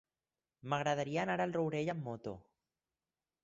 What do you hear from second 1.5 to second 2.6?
Rourell amb moto.